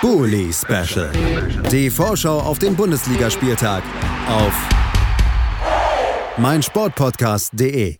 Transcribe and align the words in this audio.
Bully 0.00 0.50
Special. 0.50 1.10
Die 1.70 1.90
Vorschau 1.90 2.38
auf 2.38 2.58
den 2.58 2.74
Bundesligaspieltag 2.74 3.82
auf 4.30 4.68
meinsportpodcast.de. 6.38 7.96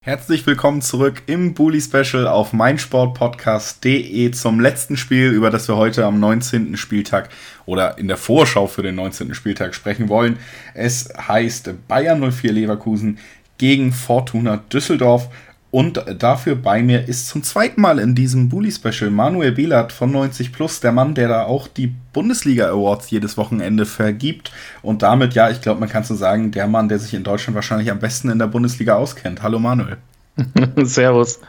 Herzlich 0.00 0.44
willkommen 0.48 0.82
zurück 0.82 1.22
im 1.26 1.54
Bully 1.54 1.80
Special 1.80 2.26
auf 2.26 2.52
meinsportpodcast.de 2.52 4.32
zum 4.32 4.58
letzten 4.58 4.96
Spiel, 4.96 5.30
über 5.30 5.50
das 5.50 5.68
wir 5.68 5.76
heute 5.76 6.06
am 6.06 6.18
19. 6.18 6.76
Spieltag 6.76 7.28
oder 7.66 7.98
in 7.98 8.08
der 8.08 8.16
Vorschau 8.16 8.66
für 8.66 8.82
den 8.82 8.96
19. 8.96 9.32
Spieltag 9.34 9.76
sprechen 9.76 10.08
wollen. 10.08 10.40
Es 10.74 11.08
heißt 11.16 11.86
Bayern 11.86 12.32
04 12.32 12.50
Leverkusen 12.52 13.18
gegen 13.58 13.92
Fortuna 13.92 14.56
Düsseldorf. 14.56 15.28
Und 15.72 16.04
dafür 16.18 16.54
bei 16.54 16.82
mir 16.82 17.08
ist 17.08 17.28
zum 17.28 17.42
zweiten 17.42 17.80
Mal 17.80 17.98
in 17.98 18.14
diesem 18.14 18.50
Bully-Special 18.50 19.10
Manuel 19.10 19.52
Behlert 19.52 19.90
von 19.90 20.12
90 20.12 20.52
Plus, 20.52 20.80
der 20.80 20.92
Mann, 20.92 21.14
der 21.14 21.28
da 21.28 21.44
auch 21.44 21.66
die 21.66 21.94
Bundesliga-Awards 22.12 23.10
jedes 23.10 23.38
Wochenende 23.38 23.86
vergibt. 23.86 24.52
Und 24.82 25.00
damit, 25.00 25.32
ja, 25.32 25.48
ich 25.48 25.62
glaube, 25.62 25.80
man 25.80 25.88
kann 25.88 26.04
so 26.04 26.14
sagen, 26.14 26.50
der 26.50 26.66
Mann, 26.66 26.90
der 26.90 26.98
sich 26.98 27.14
in 27.14 27.24
Deutschland 27.24 27.54
wahrscheinlich 27.54 27.90
am 27.90 28.00
besten 28.00 28.28
in 28.28 28.38
der 28.38 28.48
Bundesliga 28.48 28.96
auskennt. 28.96 29.42
Hallo 29.42 29.58
Manuel. 29.58 29.96
Servus. 30.82 31.40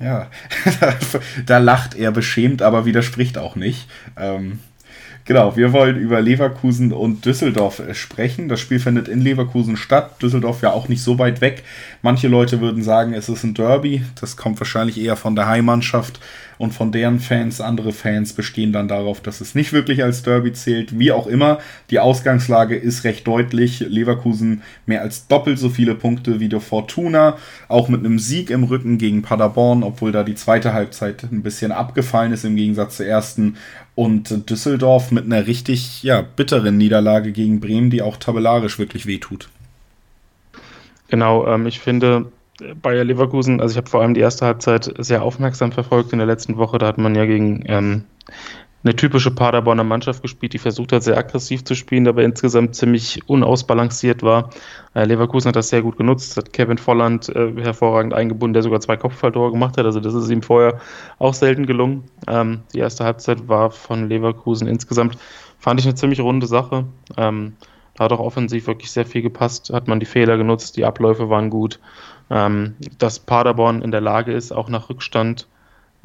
Ja, 0.00 0.26
da 1.46 1.58
lacht 1.58 1.94
er 1.94 2.10
beschämt, 2.10 2.62
aber 2.62 2.86
widerspricht 2.86 3.38
auch 3.38 3.54
nicht. 3.54 3.88
Ähm, 4.16 4.58
Genau, 5.30 5.56
wir 5.56 5.72
wollen 5.72 5.96
über 5.96 6.20
Leverkusen 6.20 6.92
und 6.92 7.24
Düsseldorf 7.24 7.78
äh, 7.78 7.94
sprechen. 7.94 8.48
Das 8.48 8.58
Spiel 8.58 8.80
findet 8.80 9.06
in 9.06 9.20
Leverkusen 9.20 9.76
statt. 9.76 10.20
Düsseldorf 10.20 10.60
ja 10.60 10.72
auch 10.72 10.88
nicht 10.88 11.04
so 11.04 11.20
weit 11.20 11.40
weg. 11.40 11.62
Manche 12.02 12.26
Leute 12.26 12.60
würden 12.60 12.82
sagen, 12.82 13.12
es 13.12 13.28
ist 13.28 13.44
ein 13.44 13.54
Derby. 13.54 14.02
Das 14.20 14.36
kommt 14.36 14.58
wahrscheinlich 14.58 15.00
eher 15.00 15.14
von 15.14 15.36
der 15.36 15.46
Heimmannschaft 15.46 16.18
und 16.60 16.74
von 16.74 16.92
deren 16.92 17.20
Fans. 17.20 17.62
Andere 17.62 17.90
Fans 17.90 18.34
bestehen 18.34 18.70
dann 18.70 18.86
darauf, 18.86 19.22
dass 19.22 19.40
es 19.40 19.54
nicht 19.54 19.72
wirklich 19.72 20.04
als 20.04 20.22
Derby 20.22 20.52
zählt. 20.52 20.98
Wie 20.98 21.10
auch 21.10 21.26
immer, 21.26 21.58
die 21.88 21.98
Ausgangslage 21.98 22.76
ist 22.76 23.04
recht 23.04 23.26
deutlich. 23.26 23.80
Leverkusen 23.80 24.60
mehr 24.84 25.00
als 25.00 25.26
doppelt 25.26 25.58
so 25.58 25.70
viele 25.70 25.94
Punkte 25.94 26.38
wie 26.38 26.50
der 26.50 26.60
Fortuna. 26.60 27.38
Auch 27.68 27.88
mit 27.88 28.00
einem 28.00 28.18
Sieg 28.18 28.50
im 28.50 28.64
Rücken 28.64 28.98
gegen 28.98 29.22
Paderborn, 29.22 29.82
obwohl 29.82 30.12
da 30.12 30.22
die 30.22 30.34
zweite 30.34 30.74
Halbzeit 30.74 31.22
ein 31.22 31.42
bisschen 31.42 31.72
abgefallen 31.72 32.32
ist 32.32 32.44
im 32.44 32.56
Gegensatz 32.56 32.98
zur 32.98 33.06
ersten. 33.06 33.56
Und 33.94 34.50
Düsseldorf 34.50 35.12
mit 35.12 35.24
einer 35.24 35.46
richtig 35.46 36.02
ja, 36.02 36.20
bitteren 36.20 36.76
Niederlage 36.76 37.32
gegen 37.32 37.60
Bremen, 37.60 37.88
die 37.88 38.02
auch 38.02 38.18
tabellarisch 38.18 38.78
wirklich 38.78 39.06
wehtut. 39.06 39.48
Genau, 41.08 41.46
ähm, 41.46 41.66
ich 41.66 41.80
finde, 41.80 42.30
Bayer 42.82 43.04
Leverkusen, 43.04 43.60
also 43.60 43.72
ich 43.72 43.76
habe 43.76 43.88
vor 43.88 44.02
allem 44.02 44.14
die 44.14 44.20
erste 44.20 44.46
Halbzeit 44.46 44.92
sehr 44.98 45.22
aufmerksam 45.22 45.72
verfolgt 45.72 46.12
in 46.12 46.18
der 46.18 46.26
letzten 46.26 46.56
Woche. 46.56 46.78
Da 46.78 46.86
hat 46.86 46.98
man 46.98 47.14
ja 47.14 47.26
gegen 47.26 47.64
ähm, 47.66 48.04
eine 48.82 48.96
typische 48.96 49.30
Paderborner 49.30 49.84
Mannschaft 49.84 50.22
gespielt, 50.22 50.54
die 50.54 50.58
versucht 50.58 50.92
hat, 50.92 51.02
sehr 51.02 51.18
aggressiv 51.18 51.64
zu 51.64 51.74
spielen, 51.74 52.08
aber 52.08 52.22
insgesamt 52.22 52.74
ziemlich 52.74 53.28
unausbalanciert 53.28 54.22
war. 54.22 54.50
Äh, 54.94 55.04
Leverkusen 55.04 55.48
hat 55.48 55.56
das 55.56 55.68
sehr 55.68 55.82
gut 55.82 55.98
genutzt, 55.98 56.36
hat 56.36 56.52
Kevin 56.52 56.78
Volland 56.78 57.28
äh, 57.28 57.52
hervorragend 57.60 58.14
eingebunden, 58.14 58.54
der 58.54 58.62
sogar 58.62 58.80
zwei 58.80 58.96
Kopfballtore 58.96 59.52
gemacht 59.52 59.76
hat. 59.76 59.84
Also 59.84 60.00
das 60.00 60.14
ist 60.14 60.30
ihm 60.30 60.42
vorher 60.42 60.80
auch 61.18 61.34
selten 61.34 61.66
gelungen. 61.66 62.04
Ähm, 62.26 62.60
die 62.72 62.78
erste 62.78 63.04
Halbzeit 63.04 63.48
war 63.48 63.70
von 63.70 64.08
Leverkusen 64.08 64.66
insgesamt, 64.66 65.18
fand 65.58 65.80
ich 65.80 65.86
eine 65.86 65.94
ziemlich 65.94 66.20
runde 66.20 66.46
Sache. 66.46 66.86
Ähm, 67.18 67.52
da 68.00 68.04
hat 68.04 68.12
auch 68.12 68.20
offensiv 68.20 68.66
wirklich 68.66 68.90
sehr 68.90 69.06
viel 69.06 69.22
gepasst, 69.22 69.70
hat 69.72 69.86
man 69.86 70.00
die 70.00 70.06
Fehler 70.06 70.36
genutzt, 70.36 70.76
die 70.76 70.84
Abläufe 70.84 71.28
waren 71.28 71.50
gut 71.50 71.78
ähm, 72.30 72.76
dass 72.98 73.18
Paderborn 73.18 73.82
in 73.82 73.90
der 73.90 74.00
Lage 74.00 74.32
ist, 74.32 74.52
auch 74.52 74.68
nach 74.68 74.88
Rückstand 74.88 75.46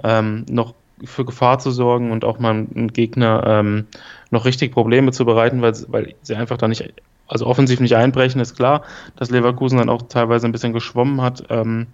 ähm, 0.04 0.46
noch 0.50 0.74
für 1.04 1.26
Gefahr 1.26 1.60
zu 1.60 1.72
sorgen 1.72 2.12
und 2.12 2.26
auch 2.26 2.40
mal 2.40 2.52
einen 2.52 2.92
Gegner 2.92 3.44
ähm, 3.46 3.88
noch 4.32 4.46
richtig 4.46 4.72
Probleme 4.74 5.12
zu 5.12 5.26
bereiten, 5.26 5.62
weil, 5.62 5.74
weil 5.88 6.16
sie 6.22 6.36
einfach 6.36 6.58
da 6.58 6.68
nicht, 6.68 6.94
also 7.28 7.46
offensiv 7.46 7.80
nicht 7.80 7.96
einbrechen, 7.96 8.42
ist 8.42 8.56
klar. 8.56 8.84
Dass 9.16 9.30
Leverkusen 9.30 9.78
dann 9.78 9.90
auch 9.90 10.04
teilweise 10.04 10.48
ein 10.48 10.52
bisschen 10.52 10.74
geschwommen 10.74 11.22
hat, 11.22 11.44
ähm, 11.50 11.88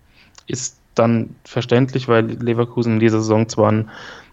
ist 0.47 0.79
dann 0.96 1.35
verständlich, 1.44 2.07
weil 2.07 2.25
Leverkusen 2.25 2.94
in 2.94 3.00
dieser 3.00 3.19
Saison 3.19 3.47
zwar 3.47 3.72
ein 3.72 3.90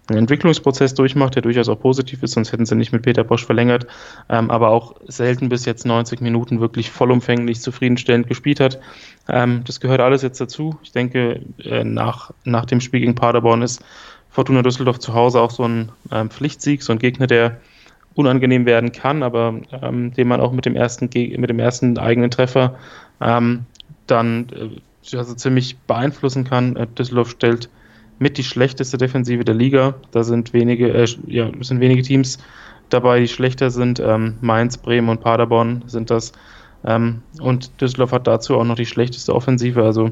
einen 0.08 0.20
Entwicklungsprozess 0.20 0.94
durchmacht, 0.94 1.34
der 1.34 1.42
durchaus 1.42 1.68
auch 1.68 1.78
positiv 1.78 2.22
ist, 2.22 2.32
sonst 2.32 2.52
hätten 2.52 2.66
sie 2.66 2.74
nicht 2.74 2.92
mit 2.92 3.02
Peter 3.02 3.24
Bosch 3.24 3.44
verlängert, 3.44 3.86
ähm, 4.28 4.50
aber 4.50 4.70
auch 4.70 4.94
selten 5.06 5.48
bis 5.48 5.64
jetzt 5.64 5.84
90 5.84 6.20
Minuten 6.20 6.60
wirklich 6.60 6.90
vollumfänglich 6.90 7.60
zufriedenstellend 7.60 8.26
gespielt 8.26 8.60
hat. 8.60 8.80
Ähm, 9.28 9.62
das 9.66 9.80
gehört 9.80 10.00
alles 10.00 10.22
jetzt 10.22 10.40
dazu. 10.40 10.78
Ich 10.82 10.92
denke, 10.92 11.42
äh, 11.62 11.84
nach, 11.84 12.30
nach 12.44 12.64
dem 12.64 12.80
Spiel 12.80 13.00
gegen 13.00 13.14
Paderborn 13.14 13.62
ist 13.62 13.84
Fortuna 14.30 14.62
Düsseldorf 14.62 14.98
zu 14.98 15.14
Hause 15.14 15.40
auch 15.40 15.50
so 15.50 15.64
ein 15.64 15.90
ähm, 16.10 16.30
Pflichtsieg, 16.30 16.82
so 16.82 16.92
ein 16.92 16.98
Gegner, 16.98 17.26
der 17.26 17.60
unangenehm 18.14 18.66
werden 18.66 18.92
kann, 18.92 19.22
aber 19.22 19.60
ähm, 19.82 20.12
den 20.12 20.26
man 20.26 20.40
auch 20.40 20.52
mit 20.52 20.64
dem 20.64 20.74
ersten, 20.74 21.04
mit 21.14 21.50
dem 21.50 21.58
ersten 21.58 21.98
eigenen 21.98 22.30
Treffer 22.30 22.76
ähm, 23.20 23.66
dann 24.06 24.48
äh, 24.48 24.80
also 25.12 25.34
ziemlich 25.34 25.78
beeinflussen 25.86 26.44
kann. 26.44 26.76
Äh, 26.76 26.86
Düsseldorf 26.86 27.30
stellt 27.30 27.68
mit 28.18 28.36
die 28.38 28.44
schlechteste 28.44 28.98
Defensive 28.98 29.44
der 29.44 29.54
Liga. 29.54 29.94
Da 30.10 30.24
sind 30.24 30.52
wenige, 30.52 30.92
äh, 30.92 31.06
ja, 31.26 31.50
sind 31.60 31.80
wenige 31.80 32.02
Teams 32.02 32.38
dabei, 32.88 33.20
die 33.20 33.28
schlechter 33.28 33.70
sind. 33.70 34.00
Ähm, 34.00 34.38
Mainz, 34.40 34.76
Bremen 34.76 35.08
und 35.08 35.20
Paderborn 35.20 35.84
sind 35.86 36.10
das. 36.10 36.32
Ähm, 36.84 37.22
und 37.40 37.80
Düsseldorf 37.80 38.12
hat 38.12 38.26
dazu 38.26 38.56
auch 38.56 38.64
noch 38.64 38.76
die 38.76 38.86
schlechteste 38.86 39.34
Offensive. 39.34 39.82
Also 39.82 40.10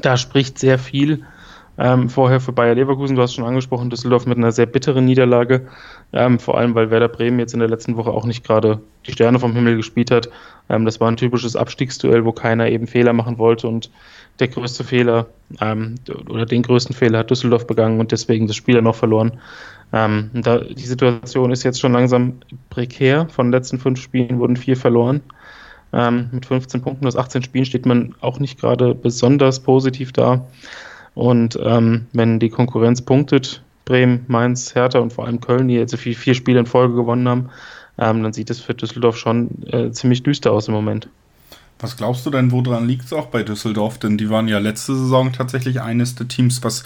da 0.00 0.16
spricht 0.16 0.58
sehr 0.58 0.78
viel 0.78 1.24
ähm, 1.78 2.08
vorher 2.08 2.40
für 2.40 2.52
Bayer 2.52 2.74
Leverkusen. 2.74 3.14
Du 3.14 3.22
hast 3.22 3.34
schon 3.34 3.44
angesprochen, 3.44 3.88
Düsseldorf 3.88 4.26
mit 4.26 4.36
einer 4.36 4.50
sehr 4.50 4.66
bitteren 4.66 5.04
Niederlage. 5.04 5.68
Ähm, 6.12 6.38
vor 6.38 6.58
allem, 6.58 6.74
weil 6.74 6.90
Werder 6.90 7.08
Bremen 7.08 7.38
jetzt 7.38 7.54
in 7.54 7.60
der 7.60 7.68
letzten 7.68 7.96
Woche 7.96 8.10
auch 8.10 8.24
nicht 8.24 8.44
gerade 8.44 8.80
die 9.06 9.12
Sterne 9.12 9.38
vom 9.38 9.54
Himmel 9.54 9.76
gespielt 9.76 10.10
hat. 10.10 10.28
Ähm, 10.68 10.84
das 10.84 11.00
war 11.00 11.08
ein 11.08 11.16
typisches 11.16 11.54
Abstiegsduell, 11.54 12.24
wo 12.24 12.32
keiner 12.32 12.68
eben 12.68 12.86
Fehler 12.88 13.12
machen 13.12 13.38
wollte 13.38 13.68
und 13.68 13.90
der 14.40 14.48
größte 14.48 14.84
Fehler 14.84 15.26
ähm, 15.60 15.96
oder 16.28 16.46
den 16.46 16.62
größten 16.62 16.94
Fehler 16.94 17.20
hat 17.20 17.30
Düsseldorf 17.30 17.66
begangen 17.66 18.00
und 18.00 18.12
deswegen 18.12 18.46
das 18.46 18.56
Spiel 18.56 18.74
dann 18.74 18.84
noch 18.84 18.94
verloren. 18.94 19.32
Ähm, 19.92 20.30
da, 20.34 20.58
die 20.58 20.86
Situation 20.86 21.50
ist 21.50 21.62
jetzt 21.62 21.80
schon 21.80 21.92
langsam 21.92 22.34
prekär. 22.70 23.28
Von 23.28 23.46
den 23.46 23.52
letzten 23.52 23.78
fünf 23.78 24.00
Spielen 24.00 24.38
wurden 24.38 24.56
vier 24.56 24.76
verloren. 24.76 25.22
Ähm, 25.92 26.28
mit 26.32 26.44
15 26.44 26.82
Punkten 26.82 27.06
aus 27.06 27.16
18 27.16 27.42
Spielen 27.42 27.64
steht 27.64 27.86
man 27.86 28.14
auch 28.20 28.38
nicht 28.38 28.60
gerade 28.60 28.94
besonders 28.94 29.60
positiv 29.60 30.12
da. 30.12 30.46
Und 31.14 31.58
ähm, 31.62 32.06
wenn 32.12 32.38
die 32.38 32.50
Konkurrenz 32.50 33.02
punktet, 33.02 33.62
Bremen, 33.84 34.24
Mainz, 34.28 34.74
Hertha 34.74 34.98
und 34.98 35.12
vor 35.12 35.26
allem 35.26 35.40
Köln, 35.40 35.68
die 35.68 35.74
jetzt 35.74 35.96
vier, 35.96 36.14
vier 36.14 36.34
Spiele 36.34 36.60
in 36.60 36.66
Folge 36.66 36.94
gewonnen 36.94 37.28
haben, 37.28 37.48
ähm, 37.98 38.22
dann 38.22 38.32
sieht 38.32 38.50
es 38.50 38.60
für 38.60 38.74
Düsseldorf 38.74 39.16
schon 39.16 39.50
äh, 39.66 39.90
ziemlich 39.90 40.22
düster 40.22 40.52
aus 40.52 40.68
im 40.68 40.74
Moment. 40.74 41.08
Was 41.80 41.96
glaubst 41.96 42.26
du 42.26 42.30
denn, 42.30 42.50
woran 42.50 42.86
liegt 42.86 43.04
es 43.04 43.12
auch 43.12 43.26
bei 43.26 43.42
Düsseldorf? 43.42 43.98
Denn 43.98 44.18
die 44.18 44.30
waren 44.30 44.48
ja 44.48 44.58
letzte 44.58 44.96
Saison 44.96 45.32
tatsächlich 45.32 45.80
eines 45.80 46.16
der 46.16 46.26
Teams, 46.26 46.62
was 46.64 46.84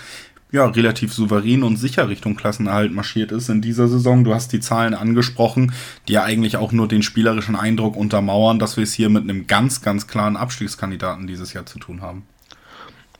ja 0.53 0.67
relativ 0.67 1.15
souverän 1.15 1.63
und 1.63 1.77
sicher 1.77 2.09
Richtung 2.09 2.37
Klassenerhalt 2.37 2.93
marschiert 2.93 3.33
ist 3.33 3.49
in 3.49 3.63
dieser 3.63 3.89
Saison. 3.89 4.23
Du 4.23 4.35
hast 4.35 4.53
die 4.53 4.61
Zahlen 4.61 4.95
angesprochen, 4.95 5.73
die 6.09 6.13
ja 6.13 6.25
eigentlich 6.25 6.59
auch 6.59 6.73
nur 6.73 6.89
den 6.89 7.03
spielerischen 7.03 7.57
Eindruck 7.57 7.97
untermauern, 7.97 8.59
dass 8.59 8.77
wir 8.77 8.85
es 8.85 8.93
hier 8.93 9.09
mit 9.09 9.23
einem 9.23 9.47
ganz, 9.47 9.81
ganz 9.81 10.07
klaren 10.07 10.37
Abstiegskandidaten 10.37 11.27
dieses 11.27 11.55
Jahr 11.55 11.65
zu 11.65 11.79
tun 11.79 12.03
haben. 12.03 12.25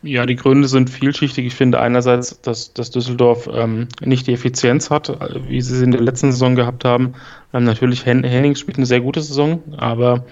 Ja, 0.03 0.27
die 0.27 0.35
Gründe 0.35 0.67
sind 0.67 0.91
vielschichtig. 0.91 1.47
Ich 1.47 1.55
finde 1.55 1.81
einerseits, 1.81 2.41
dass, 2.41 2.73
dass 2.73 2.91
Düsseldorf 2.91 3.49
ähm, 3.53 3.87
nicht 4.01 4.27
die 4.27 4.33
Effizienz 4.33 4.91
hat, 4.91 5.17
wie 5.49 5.61
sie 5.61 5.77
es 5.77 5.83
in 5.83 5.93
der 5.93 6.01
letzten 6.01 6.33
Saison 6.33 6.57
gehabt 6.57 6.85
haben. 6.85 7.15
Ähm, 7.55 7.65
natürlich, 7.65 8.05
Henning 8.05 8.57
spielt 8.57 8.79
eine 8.79 8.87
sehr 8.87 9.01
gute 9.01 9.21
Saison, 9.21 9.63
aber 9.77 10.25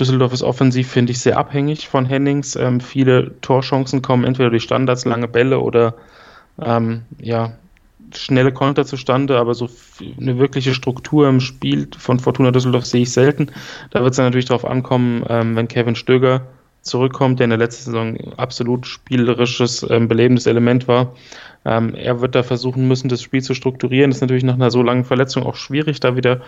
Düsseldorf 0.00 0.32
ist 0.32 0.42
offensiv, 0.42 0.88
finde 0.88 1.12
ich, 1.12 1.20
sehr 1.20 1.38
abhängig 1.38 1.88
von 1.88 2.06
Hennings. 2.06 2.56
Ähm, 2.56 2.80
viele 2.80 3.40
Torchancen 3.40 4.02
kommen 4.02 4.24
entweder 4.24 4.50
durch 4.50 4.64
Standards, 4.64 5.04
lange 5.04 5.28
Bälle 5.28 5.60
oder 5.60 5.94
ähm, 6.60 7.02
ja, 7.20 7.52
schnelle 8.14 8.52
Konter 8.52 8.84
zustande, 8.84 9.38
aber 9.38 9.54
so 9.54 9.68
eine 10.20 10.38
wirkliche 10.38 10.74
Struktur 10.74 11.28
im 11.28 11.40
Spiel 11.40 11.88
von 11.96 12.18
Fortuna 12.18 12.50
Düsseldorf 12.50 12.84
sehe 12.84 13.02
ich 13.02 13.12
selten. 13.12 13.50
Da 13.90 14.02
wird 14.02 14.12
es 14.12 14.18
natürlich 14.18 14.46
darauf 14.46 14.64
ankommen, 14.64 15.24
ähm, 15.28 15.54
wenn 15.54 15.68
Kevin 15.68 15.94
Stöger 15.94 16.42
zurückkommt, 16.82 17.38
der 17.38 17.44
in 17.44 17.50
der 17.50 17.58
letzten 17.58 17.90
Saison 17.90 18.16
absolut 18.36 18.86
spielerisches, 18.86 19.86
ähm, 19.88 20.08
belebendes 20.08 20.46
Element 20.46 20.88
war. 20.88 21.14
Ähm, 21.64 21.94
er 21.94 22.20
wird 22.20 22.34
da 22.34 22.42
versuchen 22.42 22.88
müssen, 22.88 23.08
das 23.08 23.22
Spiel 23.22 23.42
zu 23.42 23.54
strukturieren. 23.54 24.10
Ist 24.10 24.20
natürlich 24.20 24.44
nach 24.44 24.54
einer 24.54 24.70
so 24.70 24.82
langen 24.82 25.04
Verletzung 25.04 25.44
auch 25.44 25.56
schwierig, 25.56 26.00
da 26.00 26.16
wieder 26.16 26.40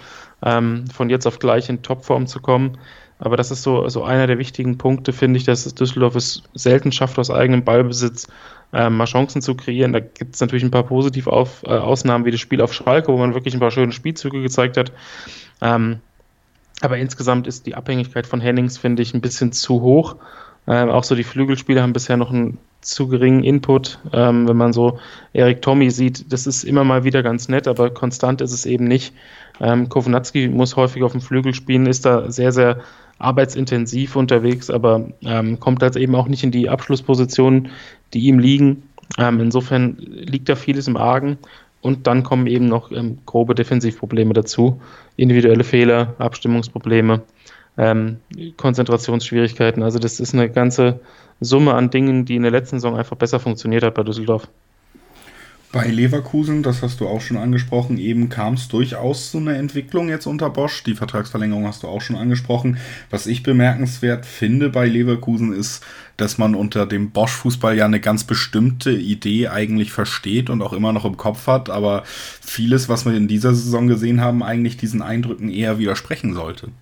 ähm, 0.43 0.87
von 0.87 1.11
jetzt 1.11 1.27
auf 1.27 1.39
gleich 1.39 1.69
in 1.69 1.83
Topform 1.83 2.27
zu 2.27 2.41
kommen. 2.41 2.79
Aber 3.19 3.37
das 3.37 3.51
ist 3.51 3.63
so, 3.63 3.87
so 3.89 4.03
einer 4.03 4.27
der 4.27 4.39
wichtigen 4.39 4.79
Punkte, 4.79 5.13
finde 5.13 5.37
ich, 5.37 5.45
dass 5.45 5.75
Düsseldorf 5.75 6.17
es 6.17 6.43
selten 6.55 6.91
schafft, 6.91 7.19
aus 7.19 7.31
eigenem 7.31 7.65
Ballbesitz 7.65 8.29
äh, 8.73 8.89
mal 8.89 9.05
Chancen 9.05 9.43
zu 9.43 9.55
kreieren. 9.55 9.93
Da 9.93 10.01
gibt 10.01 10.35
es 10.37 10.41
natürlich 10.41 10.65
ein 10.65 10.71
paar 10.71 10.85
positive 10.85 11.31
auf, 11.31 11.63
äh, 11.65 11.69
Ausnahmen 11.69 12.25
wie 12.25 12.31
das 12.31 12.41
Spiel 12.41 12.63
auf 12.63 12.73
Schalke, 12.73 13.13
wo 13.13 13.19
man 13.19 13.35
wirklich 13.35 13.53
ein 13.53 13.61
paar 13.61 13.71
schöne 13.71 13.93
Spielzüge 13.93 14.41
gezeigt 14.41 14.79
hat. 14.79 14.93
Ähm, 15.61 16.01
aber 16.81 16.99
insgesamt 16.99 17.47
ist 17.47 17.67
die 17.67 17.75
Abhängigkeit 17.75 18.27
von 18.27 18.41
Hennings, 18.41 18.79
finde 18.79 19.03
ich, 19.03 19.15
ein 19.15 19.21
bisschen 19.21 19.53
zu 19.53 19.81
hoch. 19.83 20.17
Ähm, 20.67 20.91
auch 20.91 21.05
so 21.05 21.15
die 21.15 21.25
Flügelspieler 21.25 21.83
haben 21.83 21.93
bisher 21.93 22.17
noch 22.17 22.31
einen 22.31 22.59
zu 22.81 23.09
geringen 23.09 23.45
Input. 23.45 23.99
Ähm, 24.13 24.49
wenn 24.49 24.57
man 24.57 24.73
so 24.73 24.99
Erik 25.33 25.63
Tommy 25.63 25.91
sieht, 25.91 26.33
das 26.33 26.47
ist 26.47 26.65
immer 26.65 26.85
mal 26.85 27.05
wieder 27.05 27.23
ganz 27.23 27.49
nett, 27.49 27.69
aber 27.69 27.91
konstant 27.91 28.41
ist 28.41 28.53
es 28.53 28.67
eben 28.67 28.85
nicht. 28.85 29.13
Ähm, 29.61 29.89
Kovnatski 29.89 30.49
muss 30.49 30.77
häufig 30.77 31.03
auf 31.03 31.13
dem 31.13 31.21
Flügel 31.21 31.55
spielen, 31.55 31.87
ist 31.87 32.07
da 32.07 32.31
sehr, 32.31 32.53
sehr 32.53 32.81
arbeitsintensiv 33.19 34.17
unterwegs, 34.17 34.71
aber 34.71 35.09
ähm, 35.23 35.61
kommt 35.61 35.83
halt 35.83 35.97
eben 35.97 36.15
auch 36.15 36.27
nicht 36.27 36.43
in 36.43 36.51
die 36.51 36.71
Abschlusspositionen, 36.71 37.69
die 38.15 38.21
ihm 38.21 38.39
liegen. 38.39 38.85
Ähm, 39.19 39.41
insofern 39.41 39.97
liegt 39.99 40.49
da 40.49 40.57
vieles 40.57 40.89
im 40.89 40.97
Argen. 40.97 41.37
Und 41.83 42.07
dann 42.07 42.23
kommen 42.23 42.47
eben 42.47 42.67
noch 42.67 42.93
ähm, 42.93 43.19
grobe 43.25 43.55
Defensivprobleme 43.55 44.35
dazu, 44.35 44.81
individuelle 45.17 45.65
Fehler, 45.65 46.15
Abstimmungsprobleme, 46.19 47.23
ähm, 47.79 48.19
Konzentrationsschwierigkeiten. 48.57 49.83
Also 49.83 49.99
das 49.99 50.21
ist 50.21 50.35
eine 50.35 50.51
ganze 50.51 51.01
Summe 51.41 51.75
an 51.75 51.91
Dingen, 51.91 52.27
die 52.27 52.37
in 52.37 52.43
der 52.43 52.51
letzten 52.51 52.77
Saison 52.77 52.97
einfach 52.97 53.17
besser 53.17 53.41
funktioniert 53.41 53.83
hat 53.83 53.95
bei 53.95 54.03
Düsseldorf. 54.03 54.49
Bei 55.73 55.87
Leverkusen, 55.87 56.65
das 56.65 56.83
hast 56.83 56.99
du 56.99 57.07
auch 57.07 57.21
schon 57.21 57.37
angesprochen, 57.37 57.97
eben 57.97 58.29
kam 58.29 58.55
es 58.55 58.67
durchaus 58.67 59.31
zu 59.31 59.39
einer 59.39 59.55
Entwicklung 59.55 60.09
jetzt 60.09 60.27
unter 60.27 60.51
Bosch. 60.51 60.83
Die 60.83 60.97
Vertragsverlängerung 60.97 61.65
hast 61.65 61.85
du 61.85 61.87
auch 61.87 62.01
schon 62.01 62.17
angesprochen. 62.17 62.79
Was 63.09 63.29
ich 63.29 63.45
bemerkenswert 63.45 64.27
finde 64.27 64.69
bei 64.69 64.89
Leverkusen 64.89 65.53
ist, 65.53 65.85
dass 66.17 66.39
man 66.39 66.57
unter 66.57 66.87
dem 66.87 67.13
Bosch-Fußball 67.13 67.77
ja 67.77 67.85
eine 67.85 68.01
ganz 68.01 68.25
bestimmte 68.25 68.91
Idee 68.91 69.47
eigentlich 69.47 69.93
versteht 69.93 70.51
und 70.51 70.61
auch 70.61 70.73
immer 70.73 70.93
noch 70.93 71.05
im 71.05 71.17
Kopf 71.17 71.47
hat, 71.47 71.71
aber 71.71 72.03
vieles, 72.05 72.89
was 72.89 73.05
wir 73.05 73.15
in 73.15 73.29
dieser 73.29 73.55
Saison 73.55 73.87
gesehen 73.87 74.21
haben, 74.21 74.43
eigentlich 74.43 74.77
diesen 74.77 75.03
Eindrücken 75.03 75.53
eher 75.53 75.79
widersprechen 75.79 76.35
sollte. 76.35 76.73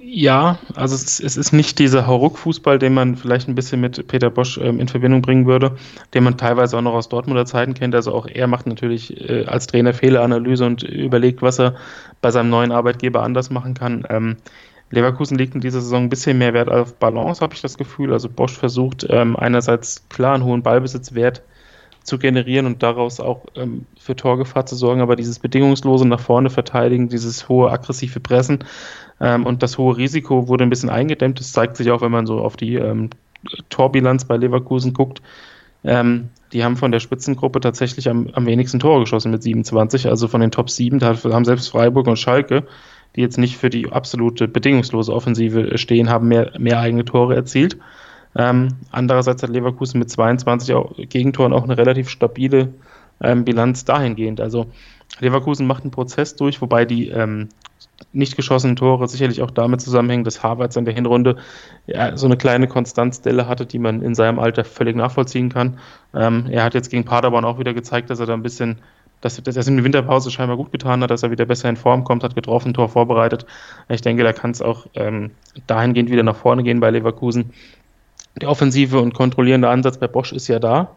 Ja, 0.00 0.58
also 0.74 0.94
es, 0.94 1.20
es 1.20 1.36
ist 1.36 1.52
nicht 1.52 1.78
dieser 1.78 2.06
Hauruck-Fußball, 2.06 2.78
den 2.78 2.94
man 2.94 3.16
vielleicht 3.16 3.48
ein 3.48 3.54
bisschen 3.54 3.80
mit 3.80 4.06
Peter 4.06 4.30
Bosch 4.30 4.58
ähm, 4.58 4.80
in 4.80 4.88
Verbindung 4.88 5.22
bringen 5.22 5.46
würde, 5.46 5.76
den 6.14 6.24
man 6.24 6.36
teilweise 6.36 6.76
auch 6.76 6.82
noch 6.82 6.94
aus 6.94 7.08
Dortmunder 7.08 7.46
Zeiten 7.46 7.74
kennt. 7.74 7.94
Also 7.94 8.12
auch 8.12 8.26
er 8.26 8.46
macht 8.46 8.66
natürlich 8.66 9.28
äh, 9.28 9.44
als 9.46 9.66
Trainer 9.66 9.94
Fehleranalyse 9.94 10.66
und 10.66 10.82
überlegt, 10.82 11.42
was 11.42 11.58
er 11.58 11.74
bei 12.20 12.30
seinem 12.30 12.50
neuen 12.50 12.72
Arbeitgeber 12.72 13.22
anders 13.22 13.50
machen 13.50 13.74
kann. 13.74 14.04
Ähm, 14.08 14.36
Leverkusen 14.90 15.36
legt 15.36 15.54
in 15.54 15.60
dieser 15.60 15.80
Saison 15.80 16.04
ein 16.04 16.08
bisschen 16.08 16.38
mehr 16.38 16.54
Wert 16.54 16.70
auf 16.70 16.94
Balance, 16.94 17.40
habe 17.40 17.54
ich 17.54 17.60
das 17.60 17.76
Gefühl. 17.76 18.12
Also 18.12 18.28
Bosch 18.28 18.56
versucht 18.56 19.06
ähm, 19.10 19.36
einerseits 19.36 20.08
klar 20.08 20.34
einen 20.34 20.44
hohen 20.44 20.62
Ballbesitzwert 20.62 21.42
zu 22.08 22.18
generieren 22.18 22.66
und 22.66 22.82
daraus 22.82 23.20
auch 23.20 23.46
ähm, 23.54 23.86
für 23.98 24.16
Torgefahr 24.16 24.66
zu 24.66 24.74
sorgen, 24.74 25.00
aber 25.00 25.16
dieses 25.16 25.38
bedingungslose 25.38 26.06
nach 26.06 26.20
vorne 26.20 26.50
verteidigen, 26.50 27.08
dieses 27.08 27.48
hohe 27.48 27.70
aggressive 27.70 28.20
Pressen 28.20 28.64
ähm, 29.20 29.46
und 29.46 29.62
das 29.62 29.78
hohe 29.78 29.96
Risiko 29.96 30.48
wurde 30.48 30.64
ein 30.64 30.70
bisschen 30.70 30.90
eingedämmt. 30.90 31.38
Das 31.38 31.52
zeigt 31.52 31.76
sich 31.76 31.90
auch, 31.90 32.00
wenn 32.00 32.12
man 32.12 32.26
so 32.26 32.40
auf 32.40 32.56
die 32.56 32.74
ähm, 32.74 33.10
Torbilanz 33.68 34.24
bei 34.24 34.36
Leverkusen 34.36 34.92
guckt. 34.92 35.22
Ähm, 35.84 36.30
die 36.52 36.64
haben 36.64 36.76
von 36.76 36.90
der 36.90 37.00
Spitzengruppe 37.00 37.60
tatsächlich 37.60 38.08
am, 38.08 38.28
am 38.32 38.46
wenigsten 38.46 38.80
Tore 38.80 39.00
geschossen 39.00 39.30
mit 39.30 39.42
27, 39.42 40.08
also 40.08 40.26
von 40.26 40.40
den 40.40 40.50
Top 40.50 40.70
7, 40.70 40.98
da 40.98 41.14
haben 41.22 41.44
selbst 41.44 41.68
Freiburg 41.68 42.06
und 42.08 42.18
Schalke 42.18 42.64
die 43.16 43.20
jetzt 43.20 43.38
nicht 43.38 43.56
für 43.56 43.70
die 43.70 43.90
absolute 43.90 44.48
bedingungslose 44.48 45.12
Offensive 45.12 45.78
stehen, 45.78 46.08
haben 46.10 46.28
mehr, 46.28 46.52
mehr 46.58 46.80
eigene 46.80 47.04
Tore 47.04 47.34
erzielt. 47.34 47.76
Ähm, 48.36 48.68
andererseits 48.90 49.42
hat 49.42 49.50
Leverkusen 49.50 49.98
mit 49.98 50.10
22 50.10 50.74
auch, 50.74 50.94
Gegentoren 50.96 51.52
auch 51.52 51.64
eine 51.64 51.78
relativ 51.78 52.08
stabile 52.08 52.72
ähm, 53.20 53.44
Bilanz 53.44 53.84
dahingehend. 53.84 54.40
Also 54.40 54.66
Leverkusen 55.20 55.66
macht 55.66 55.82
einen 55.82 55.90
Prozess 55.90 56.36
durch, 56.36 56.60
wobei 56.60 56.84
die 56.84 57.08
ähm, 57.08 57.48
nicht 58.12 58.36
geschossenen 58.36 58.76
Tore 58.76 59.08
sicherlich 59.08 59.42
auch 59.42 59.50
damit 59.50 59.80
zusammenhängen, 59.80 60.24
dass 60.24 60.42
Havertz 60.42 60.76
in 60.76 60.84
der 60.84 60.94
Hinrunde 60.94 61.36
ja, 61.86 62.16
so 62.16 62.26
eine 62.26 62.36
kleine 62.36 62.68
Konstanzdelle 62.68 63.48
hatte, 63.48 63.66
die 63.66 63.78
man 63.78 64.02
in 64.02 64.14
seinem 64.14 64.38
Alter 64.38 64.64
völlig 64.64 64.96
nachvollziehen 64.96 65.48
kann. 65.48 65.78
Ähm, 66.14 66.46
er 66.50 66.64
hat 66.64 66.74
jetzt 66.74 66.90
gegen 66.90 67.04
Paderborn 67.04 67.44
auch 67.44 67.58
wieder 67.58 67.74
gezeigt, 67.74 68.10
dass 68.10 68.20
er 68.20 68.26
da 68.26 68.34
ein 68.34 68.42
bisschen 68.42 68.78
dass, 69.20 69.42
dass 69.42 69.56
er 69.56 69.66
in 69.66 69.76
der 69.76 69.84
Winterpause 69.84 70.30
scheinbar 70.30 70.56
gut 70.56 70.70
getan 70.70 71.02
hat, 71.02 71.10
dass 71.10 71.22
er 71.22 71.30
wieder 71.30 71.44
besser 71.44 71.68
in 71.68 71.76
Form 71.76 72.04
kommt, 72.04 72.22
hat 72.22 72.34
getroffen, 72.34 72.74
Tor 72.74 72.88
vorbereitet. 72.88 73.46
Ich 73.88 74.00
denke, 74.00 74.22
da 74.22 74.32
kann 74.32 74.52
es 74.52 74.62
auch 74.62 74.86
ähm, 74.94 75.32
dahingehend 75.66 76.10
wieder 76.10 76.22
nach 76.22 76.36
vorne 76.36 76.62
gehen 76.62 76.80
bei 76.80 76.90
Leverkusen. 76.90 77.50
Der 78.36 78.48
offensive 78.48 79.00
und 79.00 79.14
kontrollierende 79.14 79.68
Ansatz 79.68 79.98
bei 79.98 80.06
Bosch 80.06 80.32
ist 80.32 80.48
ja 80.48 80.58
da. 80.58 80.94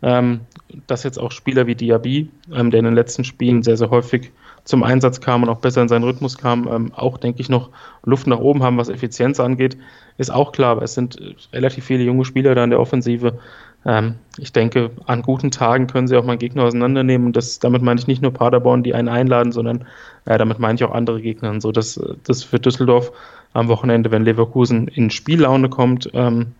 Ähm, 0.00 0.40
dass 0.86 1.02
jetzt 1.02 1.18
auch 1.18 1.32
Spieler 1.32 1.66
wie 1.66 1.74
Diaby, 1.74 2.30
ähm, 2.54 2.70
der 2.70 2.78
in 2.78 2.84
den 2.84 2.94
letzten 2.94 3.24
Spielen 3.24 3.64
sehr, 3.64 3.76
sehr 3.76 3.90
häufig 3.90 4.30
zum 4.62 4.84
Einsatz 4.84 5.20
kam 5.20 5.42
und 5.42 5.48
auch 5.48 5.58
besser 5.58 5.82
in 5.82 5.88
seinen 5.88 6.04
Rhythmus 6.04 6.38
kam, 6.38 6.68
ähm, 6.68 6.92
auch, 6.94 7.18
denke 7.18 7.40
ich, 7.40 7.48
noch 7.48 7.70
Luft 8.04 8.26
nach 8.26 8.38
oben 8.38 8.62
haben, 8.62 8.76
was 8.76 8.90
Effizienz 8.90 9.40
angeht, 9.40 9.76
ist 10.18 10.30
auch 10.30 10.52
klar. 10.52 10.72
Aber 10.72 10.82
es 10.82 10.94
sind 10.94 11.20
äh, 11.20 11.34
relativ 11.52 11.84
viele 11.84 12.04
junge 12.04 12.24
Spieler 12.24 12.54
da 12.54 12.62
in 12.62 12.70
der 12.70 12.78
Offensive. 12.78 13.38
Ähm, 13.84 14.16
ich 14.36 14.52
denke, 14.52 14.90
an 15.06 15.22
guten 15.22 15.50
Tagen 15.50 15.86
können 15.86 16.06
sie 16.06 16.16
auch 16.16 16.24
mal 16.24 16.36
Gegner 16.36 16.64
auseinandernehmen. 16.64 17.26
Und 17.26 17.36
das, 17.36 17.58
damit 17.58 17.82
meine 17.82 17.98
ich 17.98 18.06
nicht 18.06 18.22
nur 18.22 18.32
Paderborn, 18.32 18.82
die 18.82 18.94
einen 18.94 19.08
einladen, 19.08 19.50
sondern 19.52 19.86
äh, 20.26 20.38
damit 20.38 20.58
meine 20.58 20.74
ich 20.74 20.84
auch 20.84 20.92
andere 20.92 21.20
Gegner. 21.22 21.60
So 21.60 21.72
dass 21.72 22.00
das 22.24 22.44
für 22.44 22.60
Düsseldorf 22.60 23.10
am 23.54 23.68
Wochenende, 23.68 24.10
wenn 24.10 24.24
Leverkusen 24.24 24.86
in 24.88 25.10
Spiellaune 25.10 25.70
kommt 25.70 26.10
ähm, 26.12 26.52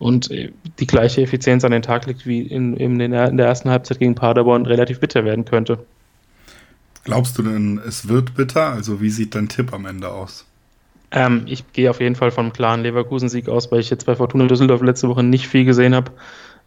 und 0.00 0.32
äh, 0.32 0.50
die 0.80 0.88
gleiche 0.88 1.22
Effizienz 1.22 1.64
an 1.64 1.70
den 1.70 1.82
Tag 1.82 2.06
legt 2.06 2.26
wie 2.26 2.40
in, 2.40 2.76
in, 2.76 2.98
der, 2.98 3.28
in 3.28 3.36
der 3.36 3.46
ersten 3.46 3.70
Halbzeit 3.70 4.00
gegen 4.00 4.16
Paderborn, 4.16 4.66
relativ 4.66 4.98
bitter 4.98 5.24
werden 5.24 5.44
könnte. 5.44 5.78
Glaubst 7.04 7.38
du 7.38 7.44
denn, 7.44 7.80
es 7.86 8.08
wird 8.08 8.34
bitter? 8.34 8.72
Also 8.72 9.00
wie 9.00 9.10
sieht 9.10 9.36
dein 9.36 9.48
Tipp 9.48 9.72
am 9.72 9.86
Ende 9.86 10.08
aus? 10.08 10.44
Ähm, 11.12 11.42
ich 11.46 11.72
gehe 11.72 11.88
auf 11.90 12.00
jeden 12.00 12.16
Fall 12.16 12.32
vom 12.32 12.52
klaren 12.52 12.82
Leverkusen-Sieg 12.82 13.48
aus, 13.48 13.70
weil 13.70 13.80
ich 13.80 13.90
jetzt 13.90 14.06
bei 14.06 14.16
Fortuna 14.16 14.46
Düsseldorf 14.46 14.82
letzte 14.82 15.08
Woche 15.08 15.22
nicht 15.22 15.46
viel 15.46 15.64
gesehen 15.64 15.94
habe 15.94 16.10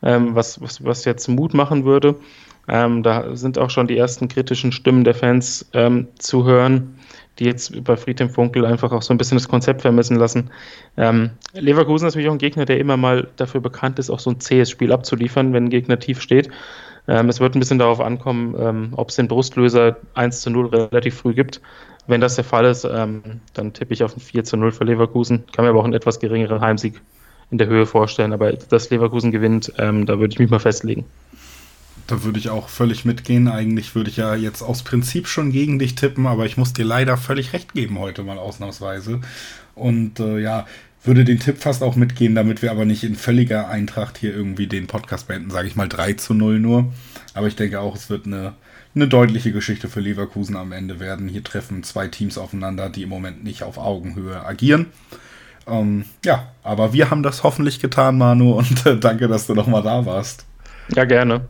ähm, 0.04 0.36
was, 0.36 0.62
was, 0.62 0.84
was 0.84 1.06
jetzt 1.06 1.28
Mut 1.28 1.54
machen 1.54 1.86
würde. 1.86 2.16
Ähm, 2.68 3.04
da 3.04 3.36
sind 3.36 3.58
auch 3.58 3.70
schon 3.70 3.88
die 3.88 3.98
ersten 3.98 4.28
kritischen 4.28 4.72
Stimmen 4.72 5.04
der 5.04 5.16
Fans 5.16 5.70
ähm, 5.74 6.08
zu 6.20 6.46
hören, 6.46 6.96
die 7.40 7.46
jetzt 7.46 7.84
bei 7.84 7.98
Friedhelm 7.98 8.30
Funkel 8.30 8.66
einfach 8.66 8.92
auch 8.92 9.02
so 9.02 9.14
ein 9.14 9.18
bisschen 9.18 9.38
das 9.38 9.48
Konzept 9.48 9.82
vermissen 9.82 10.18
lassen. 10.18 10.52
Ähm, 10.98 11.32
Leverkusen 11.54 12.08
ist 12.08 12.14
natürlich 12.14 12.30
auch 12.30 12.34
ein 12.34 12.40
Gegner, 12.40 12.66
der 12.66 12.80
immer 12.80 12.98
mal 12.98 13.28
dafür 13.36 13.62
bekannt 13.62 14.00
ist, 14.00 14.10
auch 14.10 14.20
so 14.20 14.30
ein 14.30 14.40
zähes 14.40 14.70
Spiel 14.70 14.92
abzuliefern, 14.92 15.54
wenn 15.54 15.66
ein 15.66 15.70
Gegner 15.70 16.00
tief 16.00 16.22
steht. 16.22 16.50
Ähm, 17.08 17.30
es 17.30 17.40
wird 17.40 17.56
ein 17.56 17.60
bisschen 17.60 17.80
darauf 17.80 18.00
ankommen, 18.00 18.56
ähm, 18.58 18.94
ob 18.96 19.10
es 19.10 19.16
den 19.16 19.28
Brustlöser 19.28 19.98
1 20.14 20.42
zu 20.42 20.50
0 20.50 20.68
relativ 20.68 21.16
früh 21.16 21.34
gibt. 21.34 21.62
Wenn 22.08 22.22
das 22.22 22.36
der 22.36 22.44
Fall 22.44 22.66
ist, 22.66 22.86
ähm, 22.86 23.42
dann 23.54 23.74
tippe 23.74 23.94
ich 23.94 24.04
auf 24.04 24.16
ein 24.16 24.20
4 24.20 24.44
zu 24.44 24.58
0 24.58 24.72
für 24.72 24.84
Leverkusen. 24.84 25.46
Kann 25.54 25.66
mir 25.66 25.70
aber 25.70 25.80
auch 25.80 25.86
einen 25.86 25.94
etwas 25.94 26.20
geringeren 26.20 26.62
Heimsieg 26.62 27.02
in 27.50 27.58
der 27.58 27.68
Höhe 27.68 27.86
vorstellen. 27.86 28.34
Aber 28.34 28.52
dass 28.54 28.90
Leverkusen 28.90 29.32
gewinnt, 29.32 29.72
ähm, 29.78 30.06
da 30.06 30.20
würde 30.20 30.34
ich 30.34 30.40
mich 30.40 30.50
mal 30.50 30.60
festlegen. 30.60 31.06
Da 32.08 32.24
würde 32.24 32.40
ich 32.40 32.50
auch 32.50 32.70
völlig 32.70 33.06
mitgehen. 33.06 33.48
Eigentlich 33.48 33.96
würde 33.96 34.10
ich 34.10 34.18
ja 34.18 34.36
jetzt 34.36 34.62
aus 34.62 34.84
Prinzip 34.84 35.28
schon 35.28 35.52
gegen 35.52 35.80
dich 35.80 35.96
tippen, 35.96 36.28
aber 36.28 36.46
ich 36.46 36.58
muss 36.58 36.74
dir 36.74 36.86
leider 36.86 37.18
völlig 37.18 37.54
recht 37.54 37.74
geben 37.74 38.00
heute 38.00 38.24
mal 38.24 38.38
ausnahmsweise. 38.38 39.22
Und 39.76 40.20
äh, 40.20 40.40
ja, 40.40 40.66
würde 41.04 41.26
den 41.26 41.40
Tipp 41.40 41.58
fast 41.60 41.84
auch 41.84 41.96
mitgehen, 41.96 42.36
damit 42.36 42.62
wir 42.62 42.72
aber 42.72 42.86
nicht 42.86 43.04
in 43.04 43.16
völliger 43.16 43.68
Eintracht 43.68 44.18
hier 44.18 44.34
irgendwie 44.34 44.68
den 44.68 44.88
Podcast 44.88 45.28
beenden, 45.28 45.52
sage 45.52 45.68
ich 45.68 45.76
mal 45.76 45.90
3 45.90 46.14
zu 46.14 46.34
0 46.34 46.60
nur. 46.60 46.94
Aber 47.34 47.48
ich 47.48 47.56
denke 47.56 47.80
auch, 47.80 47.96
es 47.96 48.10
wird 48.10 48.26
eine, 48.26 48.54
eine 48.96 49.08
deutliche 49.08 49.52
Geschichte 49.52 49.90
für 49.90 50.00
Leverkusen 50.00 50.56
am 50.56 50.72
Ende 50.72 51.00
werden. 51.00 51.28
Hier 51.28 51.44
treffen 51.44 51.84
zwei 51.84 52.08
Teams 52.08 52.38
aufeinander, 52.38 52.90
die 52.90 53.04
im 53.04 53.10
Moment 53.10 53.44
nicht 53.44 53.64
auf 53.64 53.78
Augenhöhe 53.78 54.46
agieren. 54.46 54.88
Ähm, 55.68 56.06
ja, 56.26 56.52
aber 56.64 56.94
wir 56.94 57.10
haben 57.10 57.24
das 57.24 57.44
hoffentlich 57.44 57.80
getan, 57.80 58.18
Manu, 58.18 58.54
und 58.54 58.86
äh, 58.86 58.98
danke, 58.98 59.28
dass 59.28 59.48
du 59.48 59.56
nochmal 59.56 59.84
da 59.84 60.06
warst. 60.06 60.46
Ja, 60.96 61.06
gerne. 61.06 61.48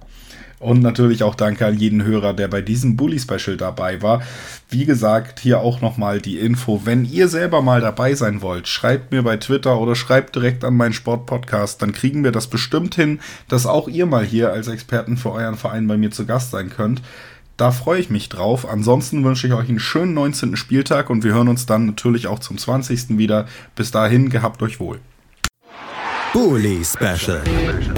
Und 0.63 0.81
natürlich 0.81 1.23
auch 1.23 1.35
danke 1.35 1.65
an 1.65 1.77
jeden 1.77 2.05
Hörer, 2.05 2.33
der 2.33 2.47
bei 2.47 2.61
diesem 2.61 2.95
Bully-Special 2.95 3.57
dabei 3.57 4.01
war. 4.01 4.21
Wie 4.69 4.85
gesagt, 4.85 5.41
hier 5.41 5.59
auch 5.59 5.81
nochmal 5.81 6.21
die 6.21 6.39
Info. 6.39 6.81
Wenn 6.85 7.03
ihr 7.03 7.27
selber 7.27 7.61
mal 7.61 7.81
dabei 7.81 8.15
sein 8.15 8.41
wollt, 8.41 8.69
schreibt 8.69 9.11
mir 9.11 9.23
bei 9.23 9.35
Twitter 9.35 9.77
oder 9.77 9.93
schreibt 9.95 10.35
direkt 10.35 10.63
an 10.63 10.77
meinen 10.77 10.93
Sportpodcast. 10.93 11.81
Dann 11.81 11.91
kriegen 11.91 12.23
wir 12.23 12.31
das 12.31 12.47
bestimmt 12.47 12.95
hin, 12.95 13.19
dass 13.49 13.65
auch 13.65 13.89
ihr 13.89 14.05
mal 14.05 14.23
hier 14.23 14.53
als 14.53 14.69
Experten 14.69 15.17
für 15.17 15.33
euren 15.33 15.57
Verein 15.57 15.85
bei 15.85 15.97
mir 15.97 16.11
zu 16.11 16.25
Gast 16.25 16.51
sein 16.51 16.69
könnt. 16.69 17.01
Da 17.57 17.71
freue 17.71 17.99
ich 17.99 18.09
mich 18.09 18.29
drauf. 18.29 18.67
Ansonsten 18.67 19.23
wünsche 19.25 19.47
ich 19.47 19.53
euch 19.53 19.67
einen 19.67 19.79
schönen 19.79 20.13
19. 20.13 20.55
Spieltag 20.55 21.09
und 21.09 21.25
wir 21.25 21.33
hören 21.33 21.49
uns 21.49 21.65
dann 21.65 21.85
natürlich 21.87 22.27
auch 22.27 22.39
zum 22.39 22.57
20. 22.57 23.17
wieder. 23.17 23.47
Bis 23.75 23.91
dahin, 23.91 24.29
gehabt 24.29 24.63
euch 24.63 24.79
wohl. 24.79 24.99
Bully 26.33 26.83
Special. 26.83 27.43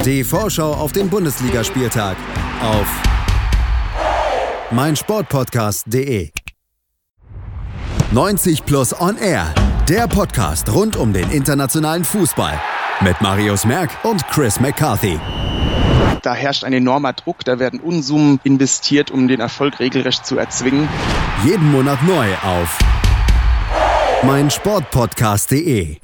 Die 0.04 0.22
Vorschau 0.22 0.74
auf 0.74 0.92
den 0.92 1.10
Bundesligaspieltag 1.10 2.18
auf 2.62 2.86
meinsportpodcast.de. 4.72 6.32
90 8.12 8.66
Plus 8.66 9.00
On 9.00 9.18
Air. 9.18 9.54
Der 9.88 10.10
Podcast 10.10 10.68
rund 10.74 10.98
um 10.98 11.14
den 11.14 11.32
internationalen 11.32 12.04
Fußball 12.04 12.60
mit 13.00 13.22
Marius 13.22 13.66
Merck 13.66 13.92
und 14.04 14.28
Chris 14.28 14.60
McCarthy. 14.60 15.18
Da 16.22 16.34
herrscht 16.34 16.66
ein 16.66 16.74
enormer 16.74 17.14
Druck, 17.14 17.46
da 17.46 17.58
werden 17.58 17.80
Unsummen 17.80 18.42
investiert, 18.44 19.12
um 19.12 19.30
den 19.30 19.40
Erfolg 19.40 19.80
regelrecht 19.80 20.26
zu 20.26 20.38
erzwingen. 20.38 20.90
Jeden 21.46 21.72
Monat 21.72 22.04
neu 22.04 22.34
auf 22.44 22.78
meinsportpodcast.de 24.24 26.00